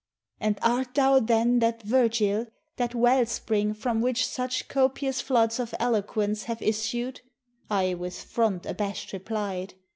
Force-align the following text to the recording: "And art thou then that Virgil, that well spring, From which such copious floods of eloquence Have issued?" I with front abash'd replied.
"And 0.39 0.57
art 0.63 0.95
thou 0.95 1.19
then 1.19 1.59
that 1.59 1.83
Virgil, 1.83 2.47
that 2.77 2.95
well 2.95 3.23
spring, 3.27 3.75
From 3.75 4.01
which 4.01 4.25
such 4.25 4.67
copious 4.67 5.21
floods 5.21 5.59
of 5.59 5.75
eloquence 5.79 6.45
Have 6.45 6.59
issued?" 6.63 7.21
I 7.69 7.93
with 7.93 8.19
front 8.23 8.65
abash'd 8.65 9.13
replied. 9.13 9.75